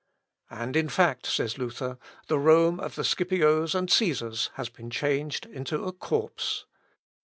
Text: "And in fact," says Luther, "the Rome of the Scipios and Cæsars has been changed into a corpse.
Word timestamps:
"And 0.49 0.75
in 0.75 0.89
fact," 0.89 1.27
says 1.27 1.59
Luther, 1.59 1.99
"the 2.27 2.39
Rome 2.39 2.79
of 2.79 2.95
the 2.95 3.03
Scipios 3.03 3.75
and 3.75 3.87
Cæsars 3.87 4.49
has 4.55 4.67
been 4.67 4.89
changed 4.89 5.45
into 5.45 5.83
a 5.83 5.91
corpse. 5.91 6.65